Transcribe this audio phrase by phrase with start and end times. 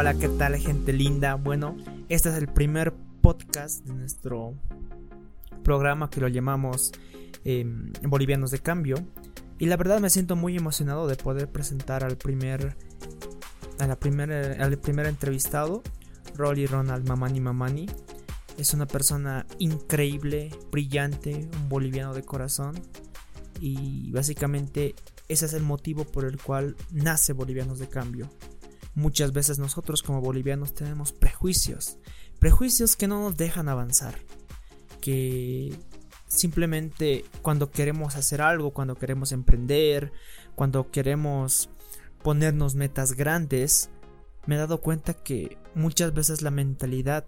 [0.00, 1.34] hola, ¿qué tal gente linda?
[1.34, 1.76] Bueno,
[2.08, 4.54] este es el primer podcast de nuestro
[5.62, 6.90] programa que lo llamamos
[7.44, 8.96] em, Bolivianos de Cambio.
[9.58, 12.78] Y la verdad me siento muy emocionado de poder presentar al primer,
[13.98, 15.82] primera, al primer entrevistado,
[16.34, 17.86] Rolly Ronald Mamani Mamani.
[18.56, 22.74] Es una persona increíble, brillante, un boliviano de corazón.
[23.60, 24.94] Y básicamente
[25.28, 28.30] ese es el motivo por el cual nace Bolivianos de Cambio.
[28.94, 31.98] Muchas veces nosotros como bolivianos tenemos prejuicios,
[32.38, 34.14] prejuicios que no nos dejan avanzar,
[35.00, 35.76] que
[36.26, 40.12] simplemente cuando queremos hacer algo, cuando queremos emprender,
[40.54, 41.70] cuando queremos
[42.22, 43.90] ponernos metas grandes,
[44.46, 47.24] me he dado cuenta que muchas veces la mentalidad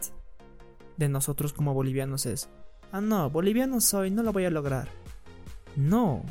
[0.96, 2.48] de nosotros como bolivianos es,
[2.90, 4.88] ah no, boliviano soy, no lo voy a lograr.
[5.76, 6.24] No,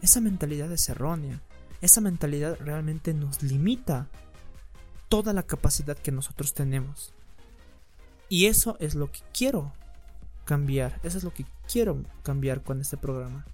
[0.00, 1.42] esa mentalidad es errónea.
[1.80, 4.08] Esa mentalidad realmente nos limita
[5.12, 7.12] toda la capacidad que nosotros tenemos.
[8.30, 9.74] Y eso es lo que quiero
[10.46, 10.98] cambiar.
[11.02, 13.44] Eso es lo que quiero cambiar con este programa.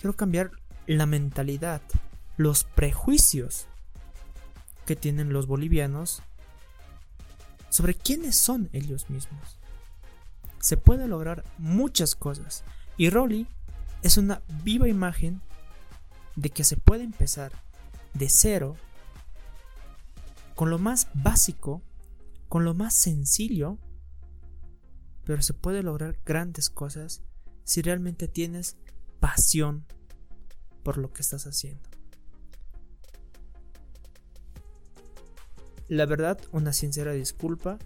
[0.00, 0.52] Quiero cambiar
[0.86, 1.82] la mentalidad,
[2.36, 3.66] los prejuicios
[4.86, 6.22] que tienen los bolivianos
[7.68, 9.58] sobre quiénes son ellos mismos.
[10.60, 12.62] Se puede lograr muchas cosas.
[12.96, 13.48] Y Rolly
[14.02, 15.40] es una viva imagen
[16.36, 17.50] de que se puede empezar
[18.12, 18.76] de cero
[20.54, 21.82] con lo más básico,
[22.48, 23.78] con lo más sencillo,
[25.24, 27.22] pero se puede lograr grandes cosas
[27.64, 28.76] si realmente tienes
[29.20, 29.86] pasión
[30.82, 31.88] por lo que estás haciendo.
[35.88, 37.78] La verdad, una sincera disculpa.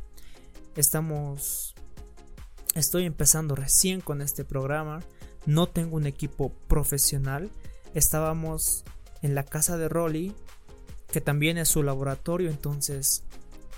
[0.77, 1.75] Estamos...
[2.75, 5.00] Estoy empezando recién con este programa.
[5.47, 7.50] No tengo un equipo profesional.
[7.94, 8.84] Estábamos
[9.22, 10.34] en la casa de Rolly
[11.10, 13.24] que también es su laboratorio, entonces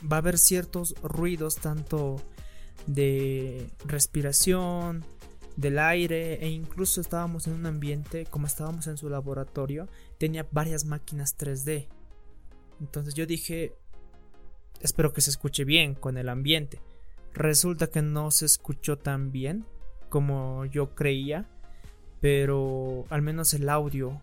[0.01, 2.21] va a haber ciertos ruidos tanto
[2.87, 5.05] de respiración,
[5.57, 10.85] del aire e incluso estábamos en un ambiente como estábamos en su laboratorio, tenía varias
[10.85, 11.89] máquinas 3D.
[12.81, 13.75] Entonces yo dije,
[14.81, 16.81] espero que se escuche bien con el ambiente.
[17.35, 19.67] Resulta que no se escuchó tan bien
[20.09, 21.47] como yo creía,
[22.21, 24.21] pero al menos el audio,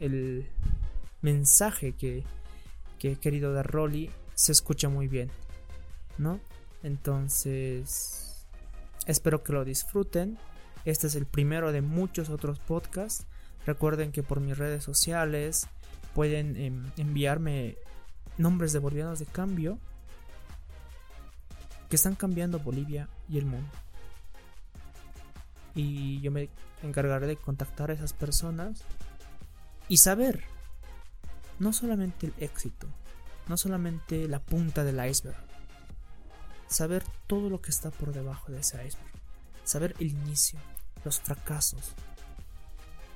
[0.00, 0.48] el,
[1.24, 2.22] mensaje que,
[2.98, 5.30] que he querido dar Rolly se escucha muy bien,
[6.18, 6.38] ¿no?
[6.82, 8.46] Entonces,
[9.06, 10.38] espero que lo disfruten.
[10.84, 13.26] Este es el primero de muchos otros podcasts.
[13.66, 15.66] Recuerden que por mis redes sociales
[16.14, 17.76] pueden em, enviarme
[18.36, 19.78] nombres de bolivianos de cambio
[21.88, 23.70] que están cambiando Bolivia y el mundo.
[25.74, 26.50] Y yo me
[26.82, 28.82] encargaré de contactar a esas personas
[29.88, 30.53] y saber
[31.58, 32.86] no solamente el éxito,
[33.48, 35.36] no solamente la punta del iceberg,
[36.68, 39.12] saber todo lo que está por debajo de ese iceberg,
[39.64, 40.58] saber el inicio,
[41.04, 41.92] los fracasos,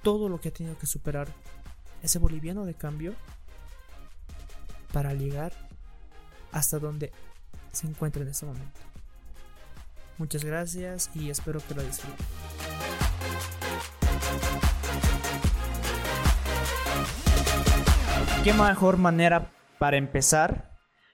[0.02, 1.28] todo lo que ha tenido que superar
[2.02, 3.14] ese boliviano de cambio
[4.92, 5.52] para llegar
[6.52, 7.12] hasta donde
[7.72, 8.80] se encuentra en este momento.
[10.16, 12.37] Muchas gracias y espero que lo disfruten.
[18.48, 20.72] Qué mejor manera para empezar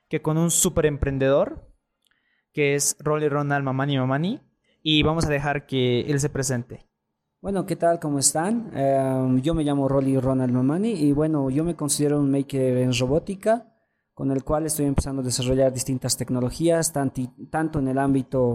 [0.09, 1.69] que con un super emprendedor
[2.53, 4.41] que es Rolly Ronald Mamani Mamani
[4.85, 6.87] y vamos a dejar que él se presente.
[7.41, 7.99] Bueno, ¿qué tal?
[7.99, 8.71] ¿Cómo están?
[8.73, 12.97] Em, yo me llamo Rolly Ronald Mamani y bueno, yo me considero un maker en
[12.97, 13.67] robótica
[14.13, 18.55] con el cual estoy empezando a desarrollar distintas tecnologías, tanto en el ámbito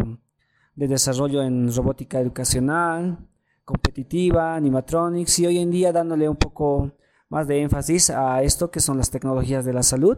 [0.74, 3.28] de desarrollo en robótica educacional,
[3.66, 6.94] competitiva, animatronics y hoy en día dándole un poco
[7.30, 10.18] más de énfasis a esto que son las tecnologías de la salud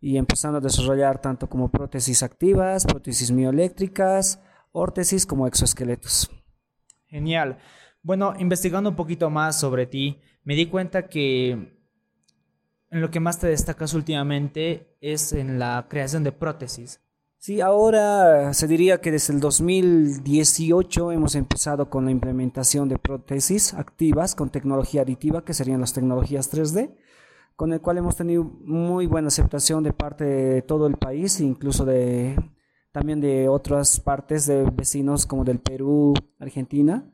[0.00, 4.40] y empezando a desarrollar tanto como prótesis activas, prótesis mioeléctricas,
[4.72, 6.30] órtesis como exoesqueletos.
[7.06, 7.58] Genial.
[8.02, 11.76] Bueno, investigando un poquito más sobre ti, me di cuenta que
[12.90, 17.00] en lo que más te destacas últimamente es en la creación de prótesis.
[17.46, 23.72] Sí, ahora se diría que desde el 2018 hemos empezado con la implementación de prótesis
[23.72, 26.96] activas con tecnología aditiva, que serían las tecnologías 3D,
[27.54, 31.84] con el cual hemos tenido muy buena aceptación de parte de todo el país, incluso
[31.84, 32.34] de
[32.90, 37.08] también de otras partes de vecinos como del Perú, Argentina,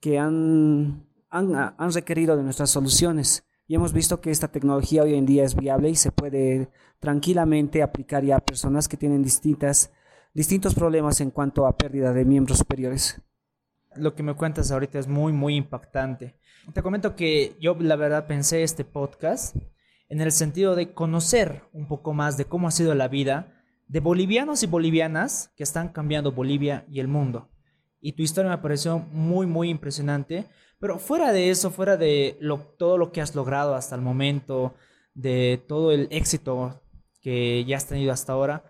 [0.00, 5.14] que han, han, han requerido de nuestras soluciones y hemos visto que esta tecnología hoy
[5.14, 6.70] en día es viable y se puede
[7.00, 9.92] tranquilamente aplicar ya a personas que tienen distintas,
[10.32, 13.20] distintos problemas en cuanto a pérdida de miembros superiores.
[13.94, 16.34] Lo que me cuentas ahorita es muy, muy impactante.
[16.72, 19.54] Te comento que yo la verdad pensé este podcast
[20.08, 24.00] en el sentido de conocer un poco más de cómo ha sido la vida de
[24.00, 27.50] bolivianos y bolivianas que están cambiando Bolivia y el mundo.
[28.00, 30.46] Y tu historia me pareció muy, muy impresionante.
[30.80, 32.38] Pero fuera de eso, fuera de
[32.78, 34.74] todo lo que has logrado hasta el momento,
[35.14, 36.80] de todo el éxito
[37.20, 38.64] que ya has tenido hasta ahora,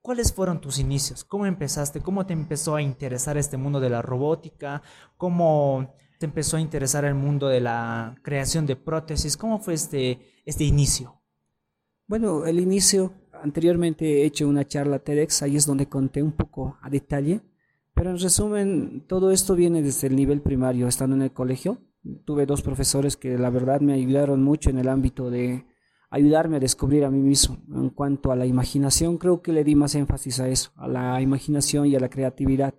[0.00, 1.24] ¿cuáles fueron tus inicios?
[1.24, 2.00] ¿Cómo empezaste?
[2.00, 4.82] ¿Cómo te empezó a interesar este mundo de la robótica?
[5.18, 9.36] ¿Cómo te empezó a interesar el mundo de la creación de prótesis?
[9.36, 11.20] ¿Cómo fue este, este inicio?
[12.06, 13.12] Bueno, el inicio,
[13.42, 17.42] anteriormente he hecho una charla TEDx, ahí es donde conté un poco a detalle,
[17.94, 21.78] pero en resumen, todo esto viene desde el nivel primario, estando en el colegio.
[22.24, 25.66] Tuve dos profesores que la verdad me ayudaron mucho en el ámbito de
[26.10, 27.58] ayudarme a descubrir a mí mismo.
[27.72, 31.20] En cuanto a la imaginación, creo que le di más énfasis a eso, a la
[31.20, 32.74] imaginación y a la creatividad.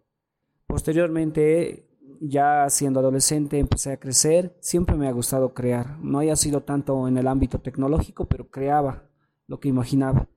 [0.67, 1.89] Posteriormente,
[2.21, 4.55] ya siendo adolescente, empecé a crecer.
[4.59, 5.99] Siempre me ha gustado crear.
[5.99, 9.09] No haya sido tanto en el ámbito tecnológico, pero creaba
[9.47, 10.27] lo que imaginaba.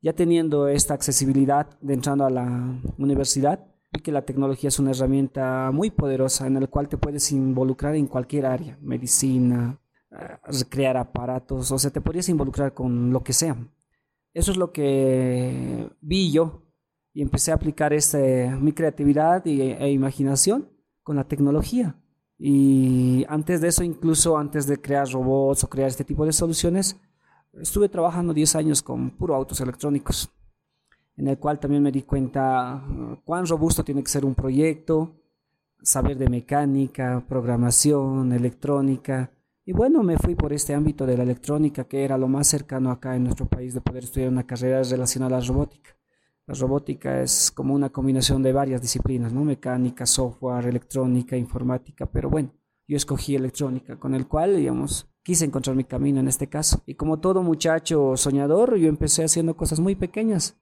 [0.00, 4.92] Ya teniendo esta accesibilidad de entrando a la universidad, vi que la tecnología es una
[4.92, 9.78] herramienta muy poderosa en la cual te puedes involucrar en cualquier área, medicina,
[10.68, 13.56] crear aparatos, o sea, te podrías involucrar con lo que sea.
[14.34, 16.62] Eso es lo que vi yo
[17.12, 20.70] y empecé a aplicar este, mi creatividad y, e imaginación
[21.02, 21.96] con la tecnología.
[22.38, 26.96] Y antes de eso, incluso antes de crear robots o crear este tipo de soluciones,
[27.60, 30.30] estuve trabajando 10 años con puro autos electrónicos,
[31.16, 35.16] en el cual también me di cuenta uh, cuán robusto tiene que ser un proyecto,
[35.82, 39.30] saber de mecánica, programación, electrónica,
[39.64, 42.90] y bueno, me fui por este ámbito de la electrónica, que era lo más cercano
[42.90, 45.90] acá en nuestro país de poder estudiar una carrera relacionada a la robótica.
[46.48, 49.44] La robótica es como una combinación de varias disciplinas, ¿no?
[49.44, 52.52] Mecánica, software, electrónica, informática, pero bueno,
[52.88, 56.82] yo escogí electrónica, con el cual, digamos, quise encontrar mi camino en este caso.
[56.84, 60.60] Y como todo muchacho soñador, yo empecé haciendo cosas muy pequeñas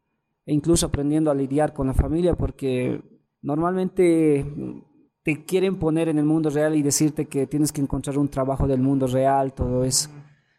[0.51, 3.01] e incluso aprendiendo a lidiar con la familia, porque
[3.41, 4.45] normalmente
[5.23, 8.67] te quieren poner en el mundo real y decirte que tienes que encontrar un trabajo
[8.67, 10.11] del mundo real, todo eso.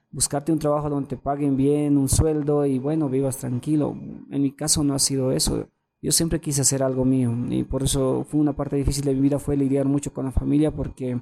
[0.10, 3.94] Buscarte un trabajo donde te paguen bien, un sueldo y bueno, vivas tranquilo.
[4.32, 5.68] En mi caso no ha sido eso.
[6.02, 9.20] Yo siempre quise hacer algo mío y por eso fue una parte difícil de mi
[9.20, 11.20] vida, fue lidiar mucho con la familia porque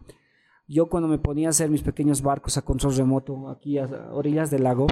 [0.67, 4.51] yo cuando me ponía a hacer mis pequeños barcos a control remoto aquí a orillas
[4.51, 4.85] del lago,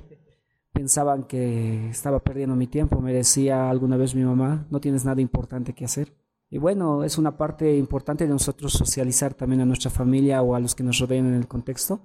[0.78, 3.02] pensaban que estaba perdiendo mi tiempo.
[3.02, 6.14] Me decía alguna vez mi mamá, no tienes nada importante que hacer.
[6.52, 10.60] Y bueno, es una parte importante de nosotros socializar también a nuestra familia o a
[10.60, 12.02] los que nos rodean en el contexto,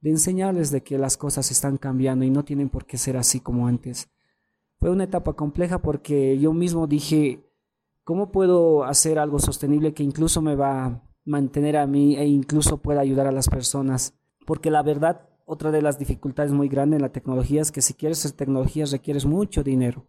[0.00, 3.38] de enseñarles de que las cosas están cambiando y no tienen por qué ser así
[3.38, 4.10] como antes.
[4.80, 7.48] Fue una etapa compleja porque yo mismo dije,
[8.02, 12.82] ¿cómo puedo hacer algo sostenible que incluso me va a mantener a mí e incluso
[12.82, 14.14] pueda ayudar a las personas?
[14.46, 17.94] Porque la verdad, otra de las dificultades muy grandes en la tecnología es que si
[17.94, 20.04] quieres hacer tecnología requieres mucho dinero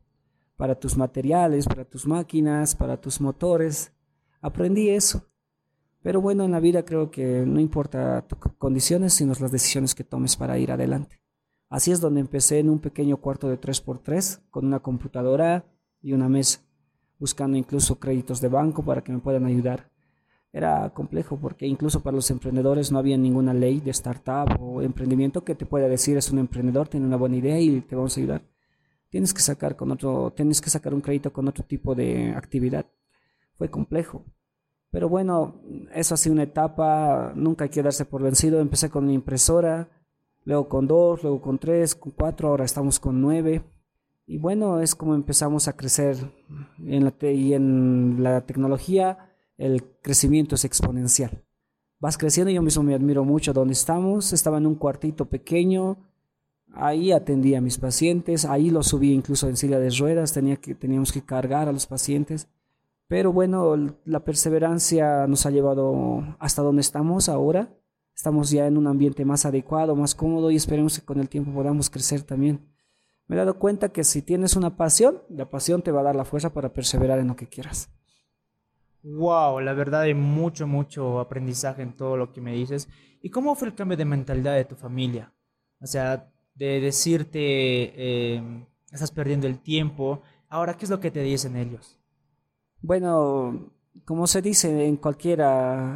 [0.58, 3.94] para tus materiales, para tus máquinas, para tus motores.
[4.42, 5.24] Aprendí eso.
[6.02, 10.04] Pero bueno, en la vida creo que no importa tus condiciones, sino las decisiones que
[10.04, 11.22] tomes para ir adelante.
[11.70, 15.66] Así es donde empecé en un pequeño cuarto de 3x3 con una computadora
[16.02, 16.62] y una mesa,
[17.20, 19.92] buscando incluso créditos de banco para que me puedan ayudar.
[20.54, 25.44] Era complejo porque incluso para los emprendedores no había ninguna ley de startup o emprendimiento
[25.44, 28.20] que te pueda decir es un emprendedor, tiene una buena idea y te vamos a
[28.22, 28.42] ayudar
[29.10, 32.86] tienes que sacar con otro, tienes que sacar un crédito con otro tipo de actividad.
[33.56, 34.26] Fue complejo.
[34.92, 35.56] Pero bueno,
[35.94, 38.60] eso ha sido una etapa, nunca hay que darse por vencido.
[38.60, 39.90] Empecé con una impresora,
[40.44, 43.64] luego con dos, luego con tres, con cuatro, ahora estamos con nueve.
[44.26, 46.18] Y bueno, es como empezamos a crecer
[46.80, 49.27] en la y en la tecnología,
[49.58, 51.44] el crecimiento es exponencial.
[52.00, 54.34] Vas creciendo, yo mismo me admiro mucho donde estamos.
[54.34, 55.98] Estaba en un cuartito pequeño,
[56.74, 60.76] Ahí atendía a mis pacientes, ahí los subí incluso en silla de ruedas, tenía que,
[60.76, 62.50] teníamos que cargar a los pacientes.
[63.08, 67.74] Pero bueno, la perseverancia nos ha llevado hasta donde estamos ahora.
[68.14, 71.52] Estamos ya en un ambiente más adecuado, más cómodo y esperemos que con el tiempo
[71.52, 72.68] podamos crecer también.
[73.28, 76.16] Me he dado cuenta que si tienes una pasión, la pasión te va a dar
[76.16, 77.90] la fuerza para perseverar en lo que quieras.
[79.04, 82.90] Wow, la verdad hay mucho, mucho aprendizaje en todo lo que me dices.
[83.22, 85.34] ¿Y cómo fue el cambio de mentalidad de tu familia?
[85.80, 90.22] O sea, de decirte, em, estás perdiendo el tiempo.
[90.50, 91.98] Ahora, ¿qué es lo que te dicen ellos?
[92.82, 93.72] Bueno,
[94.06, 95.44] como se dice en cualquier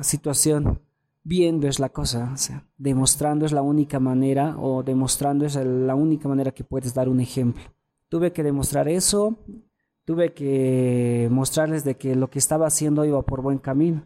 [0.01, 0.81] situación,
[1.24, 5.96] viendo es la cosa, o sea, demostrando es la única manera o demostrando es la
[5.96, 7.63] única manera que puedes dar un ejemplo.
[8.10, 9.38] Tuve que demostrar eso,
[10.11, 14.03] tuve que mostrarles de que lo que estaba haciendo iba por buen camino.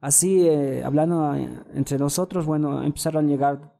[0.00, 3.76] Así, eh, hablando eh, entre nosotros, bueno, empezaron a llegar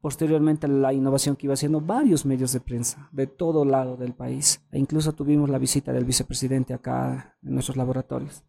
[0.00, 4.66] posteriormente la innovación que iba haciendo varios medios de prensa de todo lado del país.
[4.72, 8.42] E incluso tuvimos la visita del vicepresidente acá en nuestros laboratorios.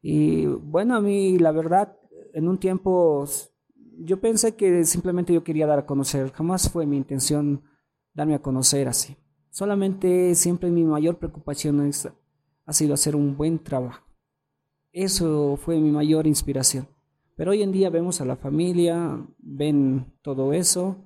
[0.00, 1.98] Y bueno, a mí la verdad,
[2.34, 3.24] en un tiempo
[3.98, 7.64] yo pensé que simplemente yo quería dar a conocer, jamás fue mi intención
[8.14, 9.16] darme a conocer así.
[9.52, 11.90] Solamente siempre mi mayor preocupación
[12.64, 14.02] ha sido hacer un buen trabajo.
[14.92, 16.88] Eso fue mi mayor inspiración.
[17.36, 20.96] Pero hoy en día vemos a la familia, ven todo eso,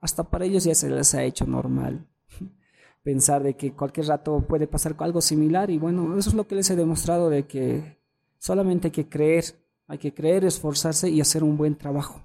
[0.00, 2.06] hasta para ellos ya se les ha hecho normal
[3.02, 6.54] pensar de que cualquier rato puede pasar algo similar y bueno, eso es lo que
[6.54, 7.98] les he demostrado de que
[8.38, 9.44] solamente hay que creer,
[9.86, 12.22] hay que creer, esforzarse y hacer un buen trabajo.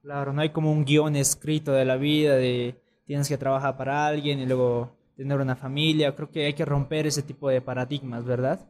[0.00, 4.06] Claro, no hay como un guion escrito de la vida de tienes que trabajar para
[4.06, 6.14] alguien y luego tener una familia.
[6.14, 8.66] Creo que hay que romper ese tipo de paradigmas, ¿verdad?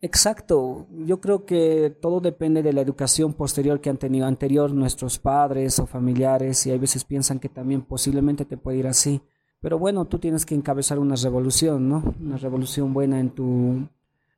[0.00, 5.18] Exacto, yo creo que todo depende de la educación posterior que han tenido anterior nuestros
[5.18, 9.22] padres o familiares y hay veces piensan que también posiblemente te puede ir así.
[9.62, 12.14] Pero bueno, tú tienes que encabezar una revolución, ¿no?
[12.20, 13.88] Una revolución buena en tu,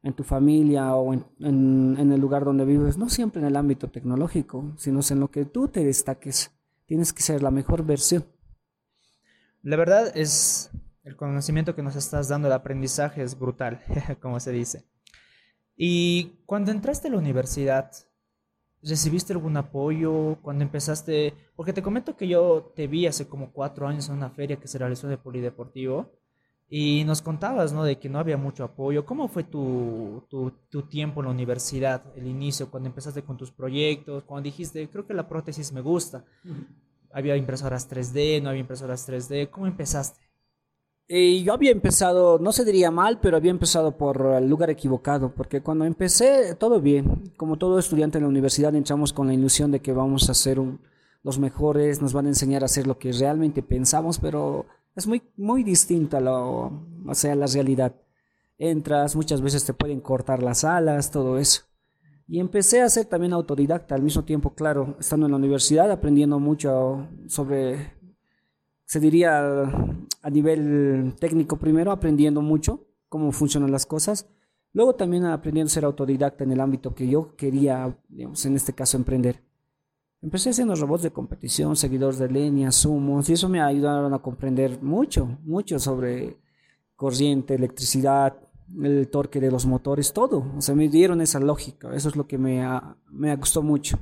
[0.04, 3.88] en tu familia o en, en, el lugar donde vives, no siempre en el ámbito
[3.88, 6.52] tecnológico, sino en lo que tú te destaques.
[6.87, 8.25] Tienes que ser la mejor versión.
[9.66, 10.70] La verdad es,
[11.02, 13.82] el conocimiento que nos estás dando, el aprendizaje es brutal,
[14.23, 14.85] como se dice.
[15.76, 17.90] Y cuando entraste a la universidad,
[18.80, 20.38] ¿recibiste algún apoyo?
[20.40, 24.30] Cuando empezaste, porque te comento que yo te vi hace como cuatro años en una
[24.30, 26.12] feria que se realizó de Polideportivo
[26.68, 27.82] y nos contabas, ¿no?
[27.82, 29.04] De que no había mucho apoyo.
[29.04, 34.23] ¿Cómo fue tu, tu, tiempo en la universidad, el inicio, cuando empezaste con tus proyectos,
[34.23, 36.25] cuando dijiste, creo que la prótesis me gusta?
[37.12, 39.50] ¿Había impresoras 3D, no había impresoras 3D?
[39.50, 40.26] ¿Cómo empezaste?
[41.08, 45.32] Y yo había empezado, no se diría mal, pero había empezado por el lugar equivocado,
[45.32, 49.70] porque cuando empecé todo bien, como todo estudiante en la universidad entramos con la ilusión
[49.70, 50.58] de que vamos a ser
[51.22, 55.22] los mejores, nos van a enseñar a hacer lo que realmente pensamos, pero es muy,
[55.36, 56.72] muy distinto a, lo,
[57.06, 57.94] o sea, la realidad.
[58.58, 61.62] Entras, muchas veces te pueden cortar las alas, todo eso.
[62.28, 66.40] Y empecé a ser también autodidacta al mismo tiempo, claro, estando en la universidad, aprendiendo
[66.40, 67.95] mucho sobre
[68.87, 69.62] se diría
[70.23, 74.28] a nivel técnico primero, aprendiendo mucho cómo funcionan las cosas.
[74.73, 78.97] Luego también aprendiendo a ser autodidacta en el ámbito que yo quería, en este caso,
[78.97, 79.42] emprender.
[80.23, 84.80] Empecé haciendo robots de competición, seguidores de línea, sumos, y eso me ayudaron a comprender
[84.83, 86.37] mucho, mucho sobre
[86.95, 88.37] corriente, electricidad,
[88.82, 90.52] el torque de los motores, todo.
[90.56, 92.66] O sea, me dieron esa lógica, eso es lo que me,
[93.11, 93.99] me gustó mucho.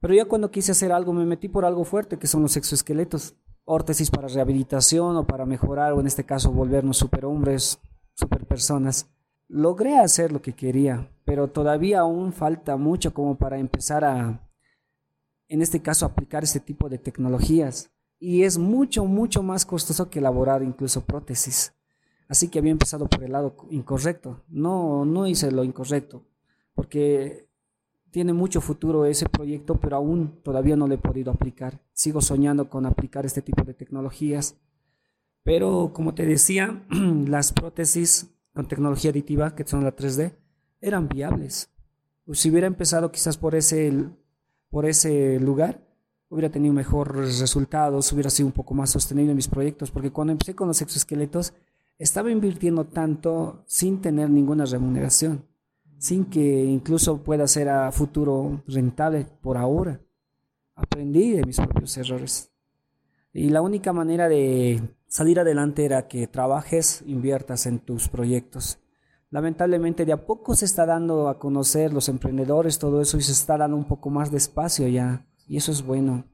[0.00, 3.34] Pero ya cuando quise hacer algo, me metí por algo fuerte, que son los exoesqueletos
[3.64, 7.78] órtesis para rehabilitación o para mejorar, o en este caso volvernos superhombres,
[8.14, 9.10] superpersonas.
[9.46, 14.48] Logré hacer lo que quería, pero todavía aún falta mucho como para empezar a,
[15.48, 17.90] en este caso, aplicar este tipo de tecnologías.
[18.20, 21.72] Y es mucho, mucho más costoso que elaborar incluso prótesis.
[22.28, 24.44] Así que había empezado por el lado incorrecto.
[24.48, 26.22] No, no hice lo incorrecto,
[26.74, 27.48] porque
[28.10, 31.80] tiene mucho futuro ese proyecto, pero aún todavía no lo he podido aplicar.
[31.92, 34.56] Sigo soñando con aplicar este tipo de tecnologías.
[35.42, 40.34] Pero como te decía, las prótesis con tecnología aditiva, que son la 3D,
[40.80, 41.70] eran viables.
[42.32, 44.10] Si hubiera empezado quizás por ese,
[44.68, 45.86] por ese lugar,
[46.28, 50.32] hubiera tenido mejores resultados, hubiera sido un poco más sostenible en mis proyectos, porque cuando
[50.32, 51.54] empecé con los exoesqueletos,
[51.98, 55.48] estaba invirtiendo tanto sin tener ninguna remuneración
[55.98, 60.00] sin que incluso pueda ser a futuro rentable por ahora.
[60.74, 62.52] Aprendí de mis propios errores.
[63.32, 68.78] Y la única manera de salir adelante era que trabajes, inviertas en tus proyectos.
[69.30, 73.32] Lamentablemente de a poco se está dando a conocer los emprendedores, todo eso, y se
[73.32, 75.26] está dando un poco más de espacio ya.
[75.46, 76.24] Y eso es bueno.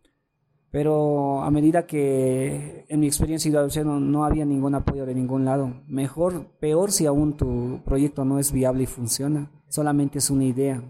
[0.75, 3.52] Pero a medida que en mi experiencia
[3.85, 5.73] no, no había ningún apoyo de ningún lado.
[5.87, 9.52] Mejor, peor si aún tu proyecto no es viable y funciona.
[9.69, 10.83] Solamente es una idea.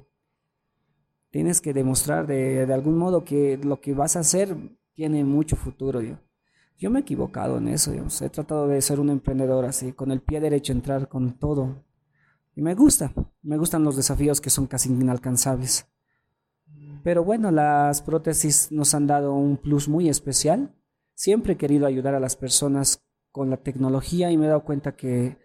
[1.29, 4.57] Tienes que demostrar de, de algún modo que lo que vas a hacer
[4.95, 6.01] tiene mucho futuro.
[6.01, 6.17] Yo,
[6.79, 7.93] yo me he equivocado en eso.
[7.93, 11.85] He tratado de ser un emprendedor así, con el pie derecho, entrar con todo.
[12.57, 13.13] Y me gusta.
[13.43, 15.94] Me gustan los desafíos que son casi inalcanzables.
[17.05, 20.75] Pero bueno, las prótesis nos han dado un plus muy especial.
[21.15, 24.97] Siempre he querido ayudar a las personas con la tecnología y me he dado cuenta
[24.97, 25.37] que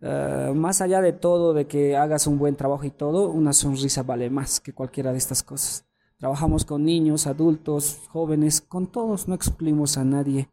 [0.00, 4.02] eh, más allá de todo, de que hagas un buen trabajo y todo, una sonrisa
[4.02, 5.84] vale más que cualquiera de estas cosas.
[6.16, 10.48] Trabajamos con niños, adultos, jóvenes, con todos, no excluimos a nadie.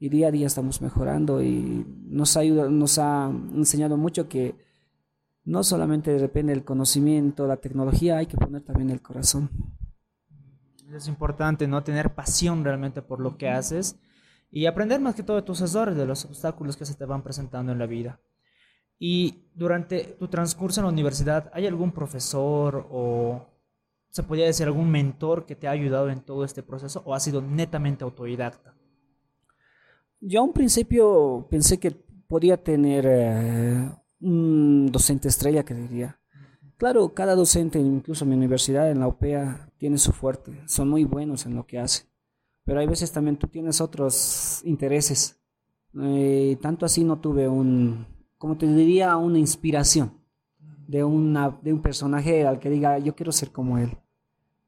[0.00, 4.56] Y día a día estamos mejorando y nos, ayuda, nos ha enseñado mucho que
[5.44, 9.50] no solamente depende del conocimiento, la tecnología, hay que poner también el corazón.
[10.92, 11.82] Es importante, ¿no?
[11.82, 13.96] Tener pasión realmente por lo que haces
[14.50, 17.22] y aprender más que todo de tus errores, de los obstáculos que se te van
[17.22, 18.20] presentando en la vida.
[18.98, 23.46] Y durante tu transcurso en la universidad, ¿hay algún profesor o
[24.10, 27.20] se podría decir algún mentor que te ha ayudado en todo este proceso o ha
[27.20, 28.74] sido netamente autodidacta?
[30.20, 36.18] Yo a un principio pensé que podía tener eh, un docente estrella, que diría.
[36.76, 41.46] Claro, cada docente, incluso mi universidad, en la UPEA, tiene su fuerte, son muy buenos
[41.46, 42.06] en lo que hacen.
[42.64, 45.38] Pero hay veces también tú tienes otros intereses.
[46.00, 48.06] Eh, tanto así no tuve un,
[48.38, 50.12] como te diría, una inspiración
[50.88, 53.96] de, una, de un personaje al que diga, yo quiero ser como él.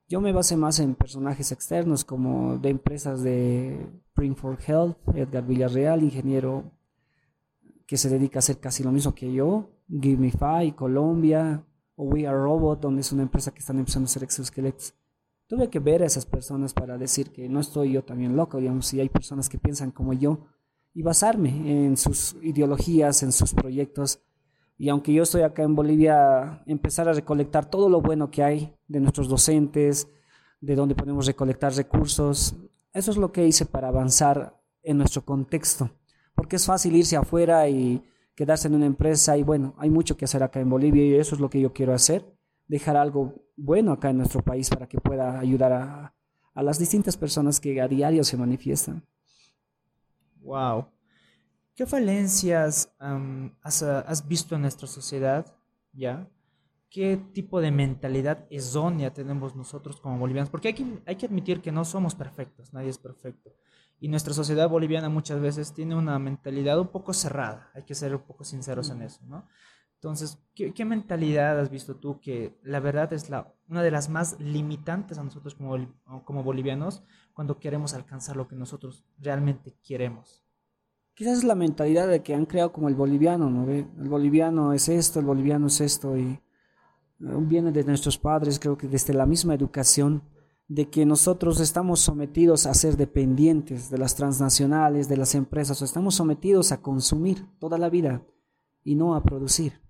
[0.08, 5.44] Yo me basé más en personajes externos como de empresas de Print for Health, Edgar
[5.44, 6.70] Villarreal, ingeniero
[7.86, 11.64] que se dedica a hacer casi lo mismo que yo, Gimify, Colombia,
[11.96, 14.94] o We Are Robot, donde es una empresa que están empezando a hacer exoesqueletos.
[15.46, 18.86] Tuve que ver a esas personas para decir que no estoy yo también loco, digamos,
[18.86, 20.46] si hay personas que piensan como yo,
[20.92, 24.20] y basarme en sus ideologías, en sus proyectos.
[24.78, 28.74] Y aunque yo estoy acá en Bolivia, empezar a recolectar todo lo bueno que hay
[28.88, 30.08] de nuestros docentes,
[30.60, 32.56] de donde podemos recolectar recursos.
[32.92, 35.90] Eso es lo que hice para avanzar en nuestro contexto.
[36.34, 38.02] Porque es fácil irse afuera y
[38.36, 41.34] quedarse en una empresa y bueno, hay mucho que hacer acá en Bolivia y eso
[41.34, 42.24] es lo que yo quiero hacer.
[42.68, 46.12] Dejar algo bueno acá en nuestro país para que pueda ayudar a,
[46.62, 49.04] las distintas personas que a diario se manifiestan.
[50.40, 50.86] Wow.
[51.74, 55.54] ¿Qué falencias has, visto en nuestra sociedad?
[55.92, 56.28] ¿Ya?
[56.88, 60.50] ¿Qué tipo de mentalidad errónea tenemos nosotros como bolivianos?
[60.50, 63.52] Porque hay que, hay que admitir que no somos perfectos, nadie es perfecto.
[63.98, 68.14] Y nuestra sociedad boliviana muchas veces tiene una mentalidad un poco cerrada, hay que ser
[68.14, 69.46] un poco sinceros en eso, ¿no?
[69.96, 74.38] Entonces, ¿qué, mentalidad has visto tú que la verdad es la, una de las más
[74.38, 75.74] limitantes a nosotros como,
[76.24, 80.44] como bolivianos cuando queremos alcanzar lo que nosotros realmente queremos?
[81.14, 83.70] Quizás es la mentalidad de que han creado como el boliviano, ¿no?
[83.70, 86.40] El boliviano es esto, el boliviano es esto, y eh,
[87.18, 90.22] viene de nuestros padres, creo que desde la misma educación,
[90.68, 95.84] de que nosotros estamos sometidos a ser dependientes de las transnacionales, de las empresas, o
[95.84, 98.26] estamos sometidos a consumir toda la vida
[98.82, 99.80] y no a producir.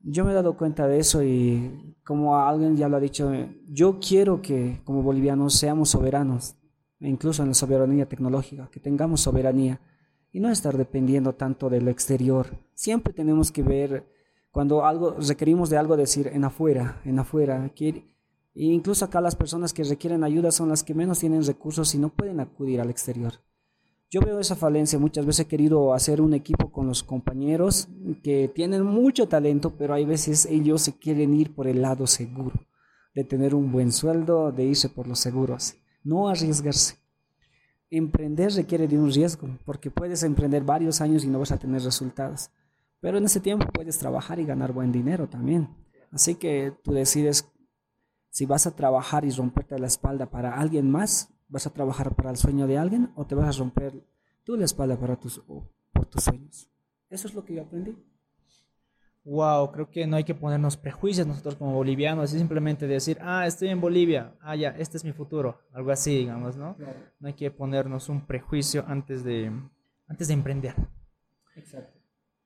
[0.00, 3.30] Yo me he dado cuenta de eso y como alguien ya lo ha dicho,
[3.68, 6.56] yo quiero que como bolivianos seamos soberanos,
[6.98, 9.80] incluso en la soberanía tecnológica, que tengamos soberanía
[10.32, 12.58] y no estar dependiendo tanto del exterior.
[12.74, 14.06] Siempre tenemos que ver
[14.50, 17.70] cuando algo requerimos de algo decir en afuera, en afuera.
[17.74, 18.11] Que,
[18.54, 22.10] incluso acá las personas que requieren ayuda son las que menos tienen recursos y no
[22.10, 23.34] pueden acudir al exterior.
[24.10, 27.88] Yo veo esa falencia, muchas veces he querido hacer un equipo con los compañeros
[28.22, 32.66] que tienen mucho talento, pero hay veces ellos se quieren ir por el lado seguro,
[33.14, 37.02] de tener un buen sueldo, de irse por los seguros, no arriesgarse
[37.92, 41.82] emprender requiere de un riesgo, porque puedes emprender varios años y no vas a tener
[41.82, 42.50] resultados.
[43.00, 45.68] Pero en ese tiempo puedes trabajar y ganar buen dinero también.
[46.10, 47.51] Así que tú decides
[48.32, 52.30] si vas a trabajar y romperte la espalda para alguien más, vas a trabajar para
[52.30, 53.92] el sueño de alguien o te vas a romper
[54.42, 55.40] tú la espalda para tus,
[55.92, 56.68] por tus sueños.
[57.08, 57.96] Eso es lo que yo aprendí
[59.24, 63.46] wow, creo que no hay que ponernos prejuicios nosotros como bolivianos, es simplemente decir, ah,
[63.46, 66.76] estoy en Bolivia, ah, ya, este es mi futuro, algo así, digamos, ¿no?
[67.20, 69.52] No hay que ponernos un prejuicio antes de,
[70.08, 70.74] antes de emprender.
[71.54, 72.01] Exacto.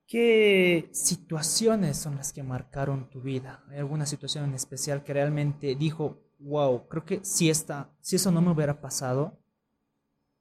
[0.07, 3.65] ¿Qué situaciones son las que marcaron tu vida?
[3.69, 8.31] ¿Hay alguna situación en especial que realmente dijo, wow, creo que si, esta, si eso
[8.31, 9.39] no me hubiera pasado,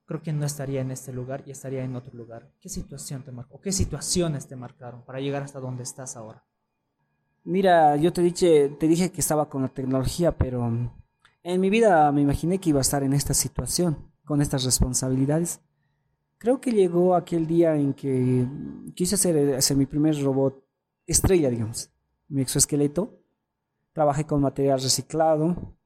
[0.06, 2.48] creo que no estaría en este lugar y estaría en otro lugar.
[2.60, 3.60] ¿Qué situación te marcó?
[3.60, 6.44] ¿Qué situaciones te marcaron para llegar hasta donde estás ahora?
[7.44, 10.66] Mira, yo te dije, te dije que estaba con la tecnología, pero
[11.42, 15.60] en mi vida me imaginé que iba a estar en esta situación, con estas responsabilidades.
[16.46, 18.46] Creo que llegó aquel día en que
[18.94, 20.64] quise hacer, hacer mi primer robot
[21.04, 21.90] estrella, digamos,
[22.28, 23.18] mi exoesqueleto.
[23.92, 25.76] Trabajé con material reciclado,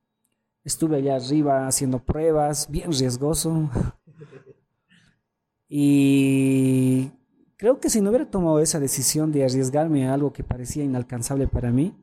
[0.62, 3.70] estuve allá arriba haciendo pruebas, bien riesgoso.
[5.66, 7.10] Y
[7.56, 11.46] creo que si no hubiera tomado esa decisión de arriesgarme a algo que parecía inalcanzable
[11.46, 11.96] para mí,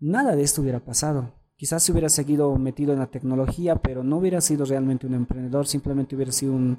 [0.00, 1.32] nada de esto hubiera pasado.
[1.54, 5.68] Quizás se hubiera seguido metido en la tecnología, pero no hubiera sido realmente un emprendedor,
[5.68, 6.78] simplemente hubiera sido un,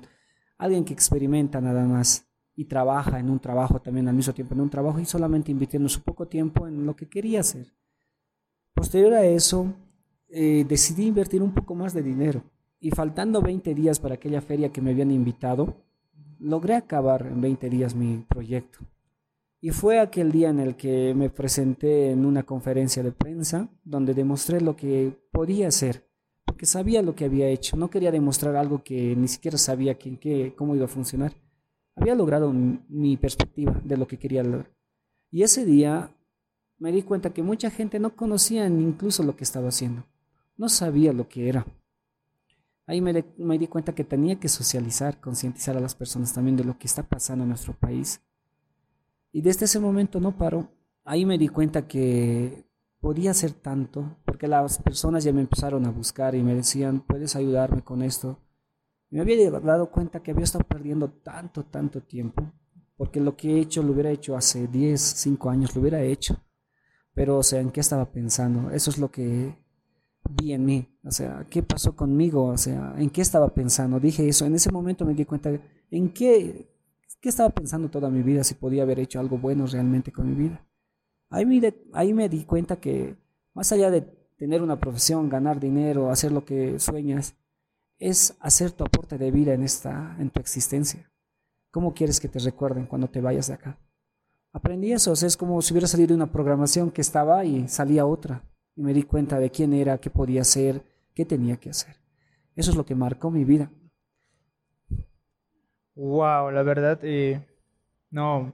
[0.58, 4.62] alguien que experimenta nada más y trabaja en un trabajo también al mismo tiempo en
[4.62, 7.74] un trabajo y solamente invirtiendo su poco tiempo en lo que quería hacer.
[8.74, 9.74] Posterior a eso,
[10.30, 12.44] eh, decidí invertir un poco más de dinero
[12.80, 15.78] y faltando 20 días para aquella feria que me habían invitado,
[16.40, 18.80] logré acabar en 20 días mi proyecto.
[19.62, 24.14] Y fue aquel día en el que me presenté en una conferencia de prensa donde
[24.14, 26.06] demostré lo que podía hacer.
[26.64, 30.54] Sabía lo que había hecho, no quería demostrar algo que ni siquiera sabía quién, qué,
[30.58, 31.34] cómo iba a funcionar.
[31.96, 34.72] Había logrado mi perspectiva de lo que quería lograr.
[35.30, 36.16] Y ese día
[36.78, 40.06] me di cuenta que mucha gente no conocía incluso lo que estaba haciendo,
[40.58, 41.66] no sabía lo que era.
[42.86, 46.78] Ahí me di cuenta que tenía que socializar, concientizar a las personas también de lo
[46.78, 48.22] que está pasando en nuestro país.
[49.32, 50.70] Y desde ese momento no paró.
[51.06, 52.66] Ahí me di cuenta que
[53.04, 57.36] podía hacer tanto, porque las personas ya me empezaron a buscar y me decían, ¿puedes
[57.36, 58.40] ayudarme con esto?
[59.10, 62.54] Me había dado cuenta que había estado perdiendo tanto, tanto tiempo,
[62.96, 66.42] porque lo que he hecho lo hubiera hecho hace 10, 5 años, lo hubiera hecho.
[67.14, 68.72] Pero, o sea, ¿en qué estaba pensando?
[68.72, 69.54] Eso es lo que
[70.42, 70.98] vi en mí.
[71.04, 72.46] O sea, ¿qué pasó conmigo?
[72.46, 74.00] O sea, ¿en qué estaba pensando?
[74.00, 74.46] Dije eso.
[74.46, 75.52] En ese momento me di cuenta,
[75.92, 76.74] ¿en qué,
[77.20, 80.36] qué estaba pensando toda mi vida si podía haber hecho algo bueno realmente con mi
[80.36, 80.66] vida?
[81.34, 83.16] Ahí me, ahí me di cuenta que
[83.56, 84.02] más allá de
[84.38, 87.36] tener una profesión, ganar dinero, hacer lo que sueñas,
[87.98, 91.12] es hacer tu aporte de vida en, esta, en tu existencia.
[91.72, 93.80] ¿Cómo quieres que te recuerden cuando te vayas de acá?
[94.52, 98.44] Aprendí eso, es como si hubiera salido de una programación que estaba y salía otra.
[98.76, 100.84] Y me di cuenta de quién era, qué podía hacer,
[101.16, 101.96] qué tenía que hacer.
[102.56, 103.72] Eso es lo que marcó mi vida.
[105.96, 107.44] Wow, la verdad, eh,
[108.12, 108.54] no,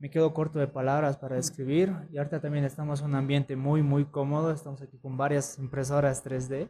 [0.00, 1.94] me quedo corto de palabras para describir.
[2.10, 4.50] Y ahorita también estamos en un ambiente muy, muy cómodo.
[4.50, 6.68] Estamos aquí con varias impresoras 3D.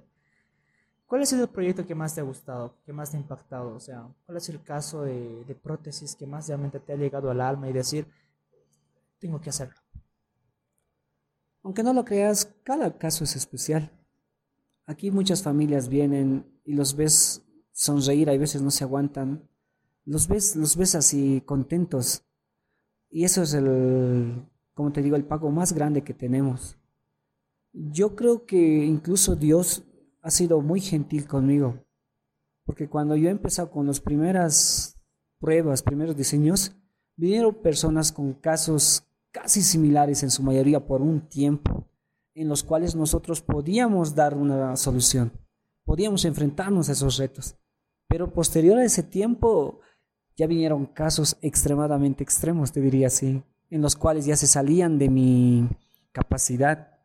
[1.07, 3.75] ¿Cuál ha sido el proyecto que más te ha gustado, que más te ha impactado?
[3.75, 7.31] O sea, ¿cuál es el caso de, de prótesis que más realmente te ha llegado
[7.31, 8.07] al alma y decir,
[9.21, 9.77] tengo que hacerlo?
[11.63, 13.93] Aunque no lo creas, cada caso es especial.
[14.87, 19.49] Aquí muchas familias vienen y los ves sonreír, hay veces no se aguantan.
[20.05, 22.25] Los ves, los ves así contentos
[23.11, 26.79] y eso es el, como te digo, el pago más grande que tenemos.
[27.73, 29.85] Yo creo que incluso Dios
[30.23, 31.85] ha sido muy gentil conmigo,
[32.65, 34.97] porque cuando yo he empezado con las primeras
[35.39, 36.77] pruebas, primeros diseños,
[37.17, 41.89] vinieron personas con casos casi similares en su mayoría por un tiempo,
[42.35, 45.33] en los cuales nosotros podíamos dar una solución,
[45.85, 47.57] podíamos enfrentarnos a esos retos.
[48.09, 49.81] Pero posterior a ese tiempo,
[50.37, 55.09] ya vinieron casos extremadamente extremos, te diría así, en los cuales ya se salían de
[55.09, 55.69] mi
[56.13, 56.99] capacidad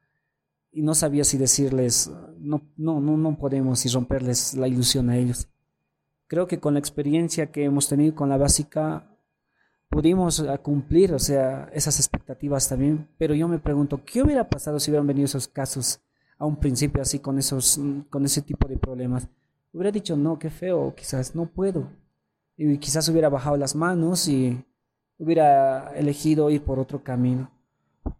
[0.72, 5.18] y no sabía si decirles, no, no, no, no podemos y romperles la ilusión a
[5.18, 5.48] ellos.
[6.28, 9.16] Creo que con la experiencia que hemos tenido con la básica
[9.90, 14.92] pudimos cumplir, o sea, esas expectativas también, pero yo me pregunto, ¿qué hubiera pasado si
[14.92, 16.02] hubieran venido esos casos
[16.38, 19.28] a un principio así con esos con ese tipo de problemas?
[19.72, 21.90] Hubiera dicho, "No, qué feo, quizás no puedo."
[22.58, 24.64] Y quizás hubiera bajado las manos y
[25.18, 27.52] hubiera elegido ir por otro camino.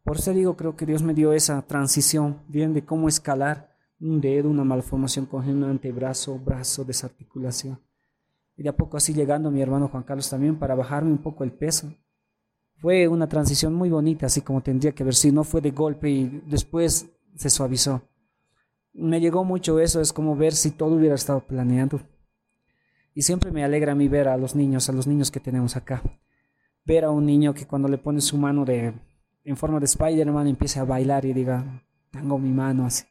[0.04, 4.20] Por eso digo, creo que Dios me dio esa transición, bien de cómo escalar un
[4.20, 7.80] dedo, una malformación con un antebrazo, brazo, desarticulación.
[8.58, 11.44] Y de a poco así llegando mi hermano Juan Carlos también para bajarme un poco
[11.44, 11.94] el peso.
[12.78, 15.36] Fue una transición muy bonita, así como tendría que haber sido.
[15.36, 18.02] No fue de golpe y después se suavizó.
[18.94, 22.00] Me llegó mucho eso, es como ver si todo hubiera estado planeado.
[23.18, 25.78] Y siempre me alegra a mí ver a los niños, a los niños que tenemos
[25.78, 26.04] acá.
[26.84, 28.94] Ver a un niño que cuando le pone su mano de,
[29.46, 33.06] en forma de Spider-Man empiece a bailar y diga, tengo mi mano así.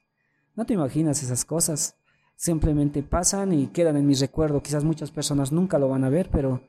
[0.54, 1.96] No te imaginas esas cosas.
[2.36, 4.62] Simplemente pasan y quedan en mi recuerdo.
[4.62, 6.60] Quizás muchas personas nunca lo van a ver, pero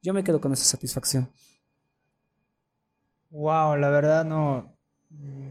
[0.00, 1.28] yo me quedo con esa satisfacción.
[3.28, 4.74] Wow, la verdad no.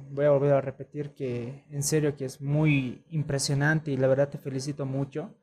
[0.10, 4.30] Voy a volver a repetir que en serio que es muy impresionante y la verdad
[4.30, 5.36] te felicito mucho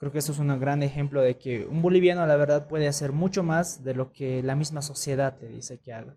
[0.00, 3.12] Creo que eso es un gran ejemplo de que un boliviano, la verdad, puede hacer
[3.12, 6.16] mucho más de lo que la misma sociedad te dice que haga,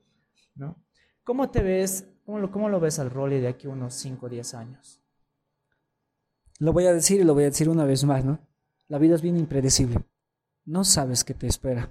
[0.56, 0.82] ¿no?
[1.26, 4.30] ¿Cómo te ves, cómo lo, cómo lo ves al rol de aquí unos 5 o
[4.30, 5.02] 10 años?
[6.60, 8.39] Lo voy a decir y lo voy a decir una vez más, ¿no?
[8.88, 10.00] La vida es bien impredecible.
[10.63, 11.89] No sabes qué te espera.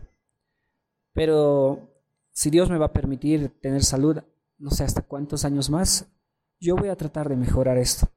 [1.13, 1.91] Pero
[2.31, 4.23] si Dios me va a permitir tener salud,
[4.57, 6.07] no sé hasta cuántos años más,
[6.59, 8.09] yo voy a tratar de mejorar esto.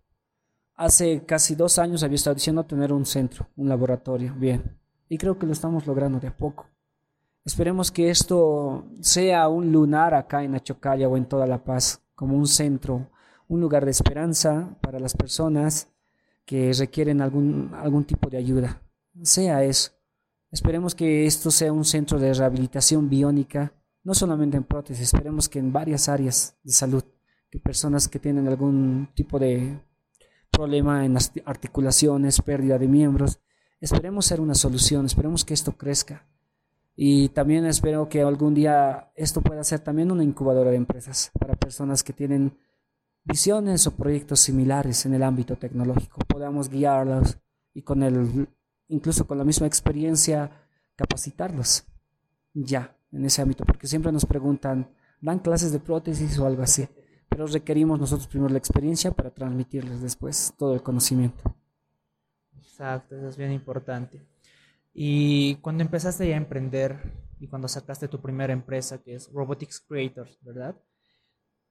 [0.76, 4.78] Hace casi dos años había estado diciendo tener un centro, un laboratorio, bien.
[5.08, 6.68] Y creo que lo estamos logrando de a poco.
[7.46, 12.36] Esperemos que esto sea un lunar acá en Achocalla o en toda La Paz, como
[12.36, 13.10] un centro,
[13.48, 15.88] un lugar de esperanza para las personas
[16.44, 18.82] que requieren algún, algún tipo de ayuda.
[19.22, 19.92] Sea eso.
[20.52, 25.60] Esperemos que esto sea un centro de rehabilitación biónica, no solamente en prótesis, esperemos que
[25.60, 27.04] en varias áreas de salud,
[27.50, 29.80] que personas que tienen algún tipo de
[30.56, 33.40] problema en las articulaciones, pérdida de miembros.
[33.80, 36.26] Esperemos ser una solución, esperemos que esto crezca.
[36.96, 41.56] Y también espero que algún día esto pueda ser también una incubadora de empresas para
[41.56, 42.58] personas que tienen
[43.26, 46.20] visiones o proyectos similares en el ámbito tecnológico.
[46.28, 47.38] Podamos guiarlos,
[47.74, 48.48] y con el,
[48.88, 50.50] incluso con la misma experiencia,
[50.96, 51.84] capacitarlos
[52.54, 54.90] ya en ese ámbito, porque siempre nos preguntan,
[55.22, 56.88] ¿dan clases de prótesis o algo así?
[57.30, 61.56] Pero requerimos nosotros primero la experiencia para transmitirles después todo el conocimiento.
[62.58, 64.26] Exacto, eso es bien importante.
[64.94, 66.98] Y cuando empezaste ya a emprender
[67.40, 70.76] y cuando sacaste tu primera empresa, que es Robotics Creators, ¿verdad?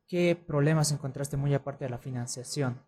[0.07, 2.83] ¿Qué problemas encontraste muy aparte de la financiación?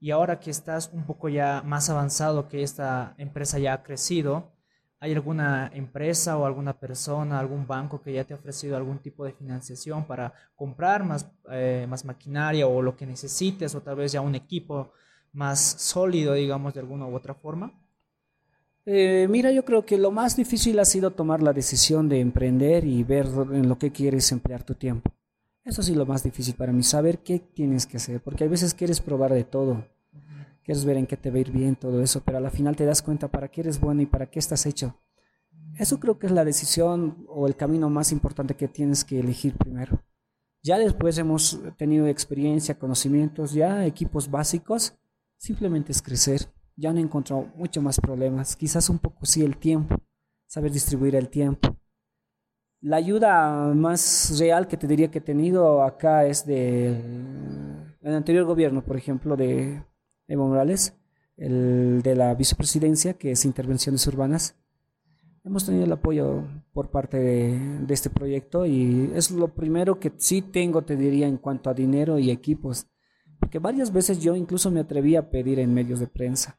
[0.00, 4.55] Y ahora que estás un poco ya más avanzado, que esta empresa ya ha crecido,
[5.00, 9.24] ¿hay alguna empresa o alguna persona, algún banco que ya te ha ofrecido algún tipo
[9.24, 14.12] de financiación para comprar más, eh, más maquinaria o lo que necesites o tal vez
[14.12, 14.92] ya un equipo
[15.32, 17.72] más sólido, digamos, de alguna u otra forma?
[18.86, 22.84] Eh, mira, yo creo que lo más difícil ha sido tomar la decisión de emprender
[22.84, 25.10] y ver en lo que quieres emplear tu tiempo.
[25.64, 28.72] Eso sí lo más difícil para mí, saber qué tienes que hacer, porque a veces
[28.72, 29.84] quieres probar de todo,
[30.66, 32.76] quieres ver en qué te va a ir bien todo eso, pero a la final
[32.76, 35.00] te das cuenta para qué eres bueno y para qué estás hecho.
[35.78, 39.56] Eso creo que es la decisión o el camino más importante que tienes que elegir
[39.56, 40.02] primero.
[40.62, 44.98] Ya después hemos tenido experiencia, conocimientos, ya equipos básicos,
[45.38, 46.52] simplemente es crecer.
[46.76, 49.96] Ya no he encontrado mucho más problemas, quizás un poco sí el tiempo,
[50.46, 51.76] saber distribuir el tiempo
[52.86, 58.44] la ayuda más real que te diría que he tenido acá es del el anterior
[58.44, 59.82] gobierno, por ejemplo, de
[60.28, 60.94] Evo Morales,
[61.36, 64.56] el de la vicepresidencia, que es Intervenciones Urbanas.
[65.44, 70.12] Hemos tenido el apoyo por parte de, de, este proyecto y es lo primero que
[70.16, 72.88] sí tengo, te diría, en cuanto a dinero y equipos.
[73.38, 76.58] Porque varias veces yo incluso me atreví a pedir en medios de prensa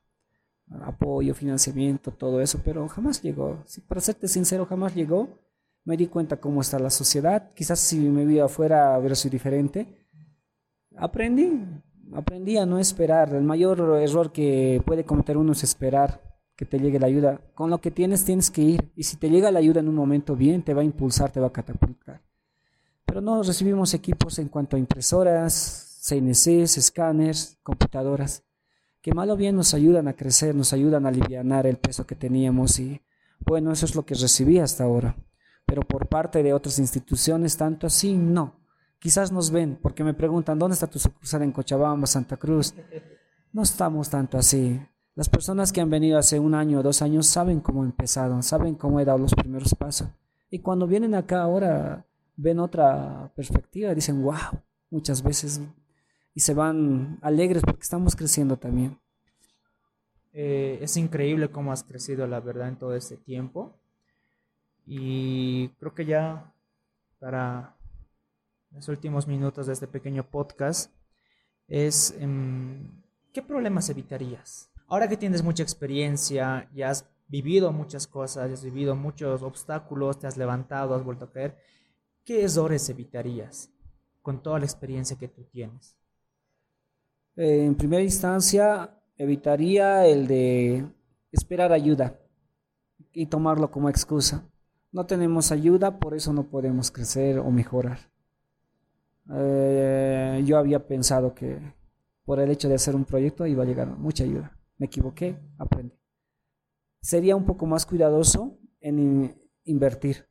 [0.82, 3.64] apoyo, financiamiento, todo eso, pero jamás llegó.
[3.88, 5.40] Para serte sincero, jamás llegó
[5.88, 7.54] me di cuenta cómo está la sociedad.
[7.54, 10.06] Quizás si me vi afuera hubiera sido diferente.
[10.98, 11.64] Aprendí,
[12.14, 13.34] aprendí a no esperar.
[13.34, 16.22] El mayor error que puede cometer uno es esperar
[16.56, 17.42] que te llegue la ayuda.
[17.54, 18.92] Con lo que tienes tienes que ir.
[18.96, 21.40] Y si te llega la ayuda en un momento bien, te va a impulsar, te
[21.40, 22.22] va a catapultar.
[23.06, 28.44] Pero no recibimos equipos en cuanto a impresoras, CNCs, escáneres, computadoras,
[29.02, 32.16] que mal o bien nos ayudan a crecer, nos ayudan a aliviar el peso que
[32.16, 33.02] teníamos y
[33.46, 35.16] bueno, eso es lo que recibí hasta ahora
[35.68, 38.57] pero por parte de otras instituciones, tanto así, no.
[39.00, 42.74] Quizás nos ven porque me preguntan, ¿dónde está tu sucursal en Cochabamba, Santa Cruz?
[43.54, 44.80] No estamos tanto así.
[45.16, 48.76] Las personas que han venido hace un año o dos años saben cómo empezaron, saben
[48.76, 50.10] cómo he dado los primeros pasos.
[50.50, 52.06] Y cuando vienen acá ahora
[52.36, 55.60] ven otra perspectiva, dicen, wow, muchas veces,
[56.34, 59.00] y se van alegres porque estamos creciendo también.
[60.34, 63.76] Eh, es increíble cómo has crecido, la verdad, en todo este tiempo.
[64.86, 66.54] Y creo que ya
[67.20, 67.77] para
[68.78, 70.92] los últimos minutos de este pequeño podcast
[71.68, 73.02] es em,
[73.34, 74.70] ¿qué problemas evitarías?
[74.88, 80.28] Ahora que tienes mucha experiencia, ya has vivido muchas cosas, has vivido muchos obstáculos, te
[80.28, 81.58] has levantado, has vuelto a caer,
[82.24, 83.72] ¿qué errores evitarías
[84.22, 85.96] con toda la experiencia que tú tienes?
[87.36, 90.86] Eh, en primera instancia, evitaría el de
[91.32, 92.20] esperar ayuda
[93.12, 94.48] y tomarlo como excusa.
[94.92, 98.16] No tenemos ayuda, por eso no podemos crecer o mejorar.
[99.34, 101.60] Eh, yo había pensado que
[102.24, 104.58] por el hecho de hacer un proyecto iba a llegar mucha ayuda.
[104.78, 105.96] Me equivoqué, aprendí.
[107.02, 110.28] Sería un poco más cuidadoso en invertir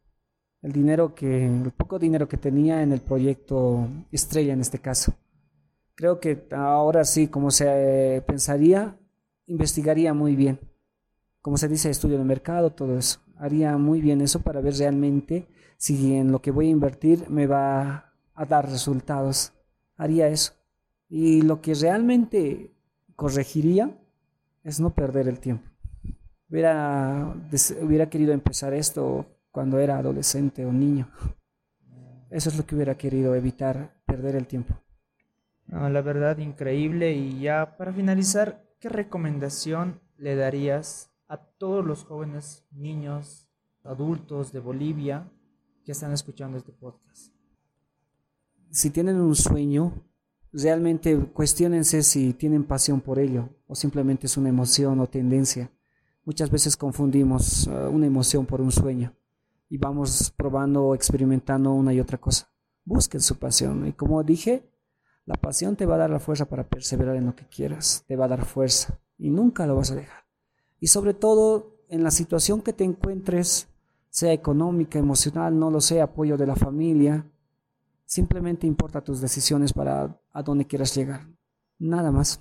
[0.63, 5.15] el dinero que, el poco dinero que tenía en el proyecto estrella en este caso.
[5.95, 8.99] Creo que ahora sí, como se pensaría,
[9.47, 10.61] investigaría muy bien.
[11.41, 15.47] Como se dice, estudio de mercado, todo eso haría muy bien eso para ver realmente
[15.77, 18.06] si en lo que voy a invertir me va
[18.37, 19.53] a dar resultados.
[19.97, 20.53] Haría eso.
[21.09, 22.71] Y lo que realmente
[23.17, 23.91] corregiría
[24.63, 25.69] es no perder el tiempo.
[26.49, 27.35] Hubiera,
[27.83, 31.09] hubiera querido empezar esto cuando era adolescente o niño.
[32.31, 34.75] Eso es lo que hubiera querido evitar, perder el tiempo.
[35.69, 37.13] la verdad, increíble.
[37.13, 43.49] Y ya para finalizar, ¿qué recomendación le darías a todos los jóvenes, niños,
[43.85, 45.31] adultos de Bolivia
[45.85, 47.36] que están escuchando este podcast.
[48.77, 50.05] Si tienen un sueño,
[50.53, 55.73] realmente cuestionense si tienen pasión por ello o simplemente es una emoción o tendencia.
[56.27, 59.17] Muchas veces confundimos uh, una emoción por un sueño
[59.71, 62.51] y vamos probando o experimentando una y otra cosa.
[62.85, 64.71] Busquen su pasión y como dije,
[65.25, 68.15] la pasión te va a dar la fuerza para perseverar en lo que quieras, te
[68.15, 70.27] va a dar fuerza y nunca lo vas a dejar.
[70.81, 73.69] Y sobre todo en la situación que te encuentres,
[74.11, 77.25] sea económica, emocional, no lo sé, apoyo de la familia,
[78.07, 81.27] simplemente importa tus decisiones para a dónde quieras llegar.
[81.79, 82.39] Nada más.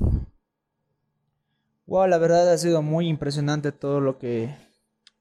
[1.87, 4.55] Wow, la verdad ha sido muy impresionante todo lo que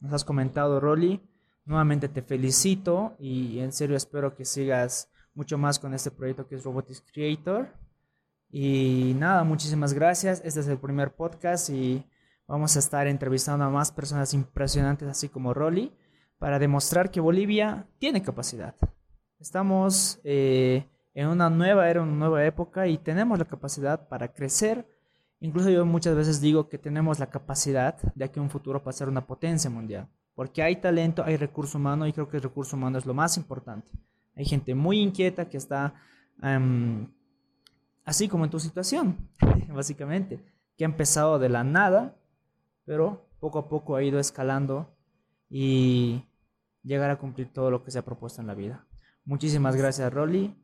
[0.01, 1.21] nos has comentado, Rolly.
[1.65, 6.55] Nuevamente te felicito y en serio espero que sigas mucho más con este proyecto que
[6.57, 7.69] es Robotics Creator.
[8.51, 10.41] Y nada, muchísimas gracias.
[10.45, 12.07] Este es el primer podcast y
[12.47, 15.93] vamos a estar entrevistando a más personas impresionantes así como Rolly
[16.39, 18.75] para demostrar que Bolivia tiene capacidad.
[19.45, 24.89] Estamos eh, en una nueva era, una nueva época y tenemos la capacidad para crecer.
[25.39, 29.07] Incluso yo muchas veces digo que tenemos la capacidad de aquí a un futuro pasar
[29.07, 30.09] una potencia mundial.
[30.35, 33.37] Porque hay talento, hay recurso humano y creo que el recurso humano es lo más
[33.37, 33.93] importante.
[34.35, 35.93] Hay gente muy inquieta que está
[36.43, 37.13] em,
[38.07, 39.29] así como en tu situación,
[39.69, 40.41] básicamente,
[40.79, 42.17] que ha empezado de la nada,
[42.87, 44.97] pero poco a poco ha ido escalando
[45.51, 46.25] y
[46.83, 48.87] llegar a cumplir todo lo que se ha propuesto en la vida.
[49.25, 50.55] Muchísimas gracias, Rolly.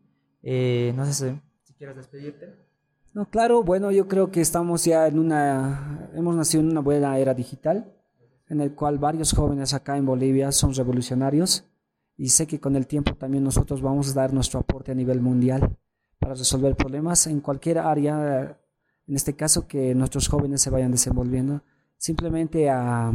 [0.42, 2.55] Eh, no sé si, quieres despedirte.
[3.12, 7.18] No, claro, bueno, yo creo que estamos ya en una, hemos nacido en una buena
[7.18, 7.92] era digital,
[8.49, 11.64] en el cual varios jóvenes acá en Bolivia son revolucionarios
[12.16, 15.20] y sé que con el tiempo también nosotros vamos a dar nuestro aporte a nivel
[15.20, 15.77] mundial
[16.18, 18.59] para resolver problemas en cualquier área,
[19.07, 21.62] en este caso que nuestros jóvenes se vayan desenvolviendo,
[21.96, 23.12] simplemente a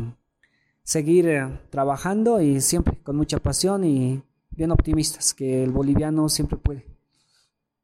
[0.81, 4.23] seguir eh, trabajando y siempre con mucha pasión y
[4.55, 6.85] bien optimistas, que el boliviano siempre puede.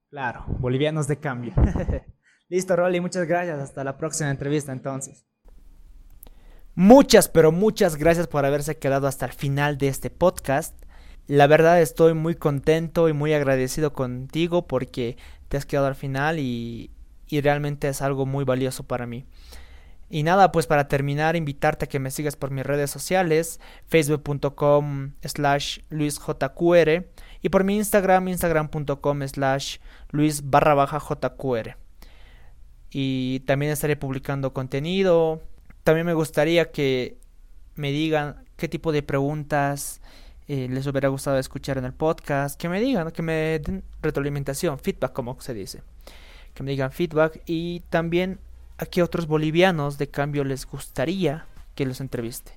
[0.10, 1.54] Claro, bolivianos de cambio.
[2.50, 3.60] Listo, Rolly, muchas gracias.
[3.60, 5.26] Hasta la próxima entrevista entonces.
[6.76, 10.76] Muchas, pero muchas gracias por haberse quedado hasta el final de este podcast.
[11.28, 16.40] La verdad estoy muy contento y muy agradecido contigo porque te has quedado al final
[16.40, 16.92] y,
[17.28, 19.26] y realmente es algo muy valioso para mí.
[20.14, 25.14] Y nada, pues para terminar, invitarte a que me sigas por mis redes sociales, facebook.com
[25.24, 27.06] slash luisjqr
[27.42, 29.78] y por mi Instagram, instagram.com slash
[30.10, 31.78] luis barra baja jqr.
[32.90, 35.42] Y también estaré publicando contenido.
[35.86, 37.18] También me gustaría que
[37.76, 40.02] me digan qué tipo de preguntas
[40.50, 42.60] eh, les hubiera gustado escuchar en el podcast.
[42.60, 45.84] Que me digan, que me den retroalimentación, feedback como se dice.
[46.54, 48.40] Que me digan feedback y también
[48.82, 52.54] a qué otros bolivianos de cambio les gustaría que los entreviste.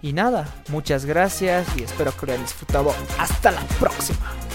[0.00, 2.94] Y nada, muchas gracias y espero que lo hayan disfrutado.
[3.18, 4.47] Hasta la próxima.